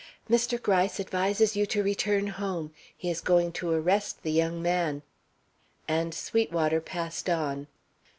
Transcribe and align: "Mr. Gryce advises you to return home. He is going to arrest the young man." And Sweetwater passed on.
"Mr. 0.27 0.59
Gryce 0.59 0.99
advises 0.99 1.55
you 1.55 1.67
to 1.67 1.83
return 1.83 2.25
home. 2.25 2.73
He 2.97 3.11
is 3.11 3.21
going 3.21 3.51
to 3.51 3.69
arrest 3.71 4.23
the 4.23 4.31
young 4.31 4.59
man." 4.59 5.03
And 5.87 6.15
Sweetwater 6.15 6.81
passed 6.81 7.29
on. 7.29 7.67